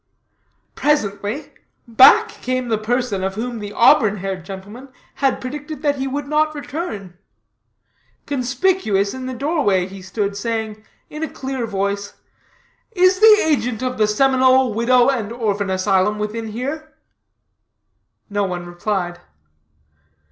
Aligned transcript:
Presently, 0.73 1.51
back 1.87 2.29
came 2.29 2.69
the 2.69 2.77
person 2.79 3.23
of 3.23 3.35
whom 3.35 3.59
the 3.59 3.71
auburn 3.71 4.17
haired 4.17 4.43
gentleman 4.43 4.89
had 5.21 5.39
predicted 5.39 5.83
that 5.83 5.97
he 5.97 6.07
would 6.07 6.27
not 6.27 6.55
return. 6.55 7.19
Conspicuous 8.25 9.13
in 9.13 9.27
the 9.27 9.35
door 9.35 9.63
way 9.63 9.85
he 9.85 10.01
stood, 10.01 10.35
saying, 10.35 10.83
in 11.11 11.21
a 11.21 11.29
clear 11.29 11.67
voice, 11.67 12.15
"Is 12.93 13.19
the 13.19 13.37
agent 13.43 13.83
of 13.83 13.99
the 13.99 14.07
Seminole 14.07 14.73
Widow 14.73 15.07
and 15.07 15.31
Orphan 15.31 15.69
Asylum 15.69 16.17
within 16.17 16.47
here?" 16.47 16.95
No 18.27 18.43
one 18.45 18.65
replied. 18.65 19.19